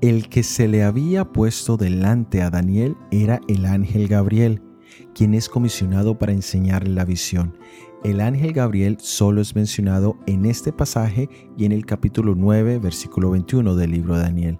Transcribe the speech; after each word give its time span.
El 0.00 0.28
que 0.28 0.44
se 0.44 0.68
le 0.68 0.84
había 0.84 1.24
puesto 1.24 1.76
delante 1.76 2.40
a 2.42 2.50
Daniel 2.50 2.96
era 3.10 3.40
el 3.48 3.66
ángel 3.66 4.06
Gabriel, 4.06 4.62
quien 5.12 5.34
es 5.34 5.48
comisionado 5.48 6.16
para 6.16 6.30
enseñarle 6.30 6.90
la 6.90 7.04
visión. 7.04 7.58
El 8.04 8.20
ángel 8.20 8.52
Gabriel 8.52 8.98
solo 9.00 9.40
es 9.40 9.56
mencionado 9.56 10.16
en 10.28 10.46
este 10.46 10.72
pasaje 10.72 11.28
y 11.56 11.64
en 11.64 11.72
el 11.72 11.84
capítulo 11.84 12.36
9, 12.36 12.78
versículo 12.78 13.30
21 13.30 13.74
del 13.74 13.90
libro 13.90 14.14
de 14.14 14.22
Daniel. 14.22 14.58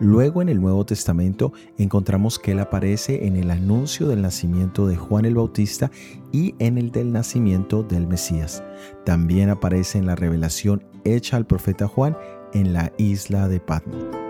Luego 0.00 0.42
en 0.42 0.48
el 0.48 0.60
Nuevo 0.60 0.84
Testamento 0.84 1.52
encontramos 1.78 2.40
que 2.40 2.50
él 2.50 2.58
aparece 2.58 3.28
en 3.28 3.36
el 3.36 3.52
anuncio 3.52 4.08
del 4.08 4.22
nacimiento 4.22 4.88
de 4.88 4.96
Juan 4.96 5.24
el 5.24 5.36
Bautista 5.36 5.92
y 6.32 6.56
en 6.58 6.78
el 6.78 6.90
del 6.90 7.12
nacimiento 7.12 7.84
del 7.84 8.08
Mesías. 8.08 8.64
También 9.04 9.50
aparece 9.50 9.98
en 9.98 10.06
la 10.06 10.16
revelación 10.16 10.82
hecha 11.04 11.36
al 11.36 11.46
profeta 11.46 11.86
Juan 11.86 12.16
en 12.54 12.72
la 12.72 12.92
isla 12.98 13.46
de 13.46 13.60
Patmos. 13.60 14.29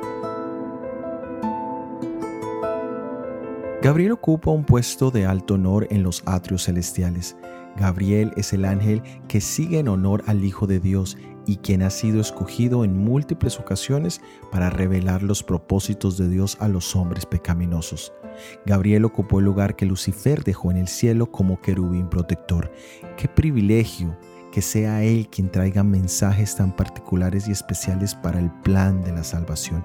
Gabriel 3.83 4.13
ocupa 4.13 4.51
un 4.51 4.65
puesto 4.65 5.11
de 5.11 5.25
alto 5.25 5.55
honor 5.55 5.87
en 5.91 6.03
los 6.03 6.23
atrios 6.27 6.65
celestiales. 6.65 7.35
Gabriel 7.79 8.31
es 8.37 8.53
el 8.53 8.67
ángel 8.67 9.03
que 9.27 9.41
sigue 9.41 9.79
en 9.79 9.89
honor 9.89 10.23
al 10.27 10.45
Hijo 10.45 10.67
de 10.67 10.81
Dios 10.81 11.17
y 11.47 11.57
quien 11.57 11.81
ha 11.81 11.89
sido 11.89 12.21
escogido 12.21 12.85
en 12.85 12.99
múltiples 12.99 13.59
ocasiones 13.59 14.21
para 14.53 14.69
revelar 14.69 15.23
los 15.23 15.43
propósitos 15.43 16.19
de 16.19 16.29
Dios 16.29 16.59
a 16.61 16.69
los 16.69 16.95
hombres 16.95 17.25
pecaminosos. 17.25 18.13
Gabriel 18.67 19.07
ocupó 19.07 19.39
el 19.39 19.47
lugar 19.47 19.77
que 19.77 19.87
Lucifer 19.87 20.45
dejó 20.45 20.71
en 20.71 20.77
el 20.77 20.89
cielo 20.89 21.33
como 21.33 21.63
querubín 21.63 22.11
protector. 22.11 22.71
Qué 23.17 23.29
privilegio 23.29 24.15
que 24.51 24.63
sea 24.63 25.03
Él 25.03 25.29
quien 25.29 25.51
traiga 25.51 25.85
mensajes 25.85 26.57
tan 26.57 26.75
particulares 26.75 27.49
y 27.49 27.53
especiales 27.53 28.15
para 28.15 28.41
el 28.41 28.51
plan 28.63 29.03
de 29.03 29.13
la 29.13 29.25
salvación. 29.25 29.85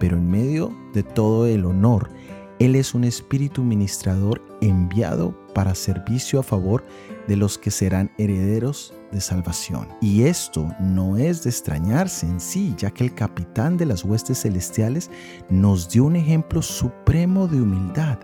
Pero 0.00 0.16
en 0.16 0.28
medio 0.30 0.74
de 0.94 1.02
todo 1.02 1.46
el 1.46 1.64
honor, 1.64 2.10
él 2.58 2.74
es 2.74 2.94
un 2.94 3.04
espíritu 3.04 3.62
ministrador 3.62 4.42
enviado 4.60 5.34
para 5.54 5.74
servicio 5.74 6.40
a 6.40 6.42
favor 6.42 6.84
de 7.28 7.36
los 7.36 7.58
que 7.58 7.70
serán 7.70 8.10
herederos 8.18 8.94
de 9.12 9.20
salvación. 9.20 9.88
Y 10.00 10.22
esto 10.22 10.68
no 10.80 11.16
es 11.16 11.42
de 11.42 11.50
extrañarse 11.50 12.26
en 12.26 12.40
sí, 12.40 12.74
ya 12.78 12.90
que 12.90 13.04
el 13.04 13.14
capitán 13.14 13.76
de 13.76 13.86
las 13.86 14.04
huestes 14.04 14.42
celestiales 14.42 15.10
nos 15.50 15.88
dio 15.90 16.04
un 16.04 16.16
ejemplo 16.16 16.62
supremo 16.62 17.46
de 17.46 17.60
humildad 17.60 18.18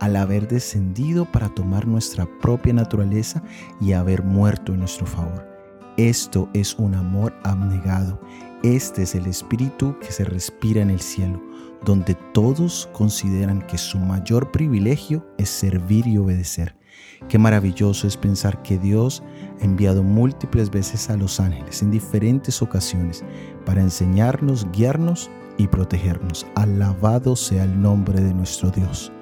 al 0.00 0.16
haber 0.16 0.48
descendido 0.48 1.24
para 1.24 1.48
tomar 1.48 1.86
nuestra 1.86 2.26
propia 2.40 2.72
naturaleza 2.72 3.42
y 3.80 3.92
haber 3.92 4.22
muerto 4.22 4.72
en 4.72 4.80
nuestro 4.80 5.06
favor. 5.06 5.47
Esto 5.98 6.48
es 6.54 6.74
un 6.78 6.94
amor 6.94 7.34
abnegado. 7.44 8.18
Este 8.62 9.02
es 9.02 9.14
el 9.14 9.26
espíritu 9.26 9.98
que 10.00 10.10
se 10.10 10.24
respira 10.24 10.80
en 10.80 10.88
el 10.88 11.00
cielo 11.00 11.42
donde 11.84 12.14
todos 12.32 12.88
consideran 12.92 13.62
que 13.62 13.78
su 13.78 13.98
mayor 13.98 14.50
privilegio 14.50 15.24
es 15.38 15.48
servir 15.48 16.06
y 16.06 16.18
obedecer. 16.18 16.76
Qué 17.28 17.38
maravilloso 17.38 18.06
es 18.06 18.16
pensar 18.16 18.62
que 18.62 18.78
Dios 18.78 19.22
ha 19.60 19.64
enviado 19.64 20.02
múltiples 20.02 20.70
veces 20.70 21.10
a 21.10 21.16
los 21.16 21.40
ángeles 21.40 21.82
en 21.82 21.90
diferentes 21.90 22.62
ocasiones 22.62 23.24
para 23.64 23.80
enseñarnos, 23.80 24.66
guiarnos 24.72 25.30
y 25.56 25.66
protegernos. 25.66 26.46
Alabado 26.54 27.36
sea 27.36 27.64
el 27.64 27.80
nombre 27.80 28.20
de 28.20 28.34
nuestro 28.34 28.70
Dios. 28.70 29.12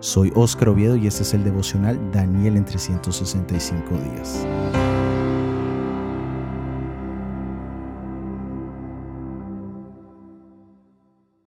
Soy 0.00 0.32
Óscar 0.34 0.70
Oviedo 0.70 0.96
y 0.96 1.06
este 1.06 1.22
es 1.22 1.34
el 1.34 1.44
devocional 1.44 1.98
Daniel 2.12 2.56
en 2.56 2.64
365 2.64 3.90
días. 3.90 4.46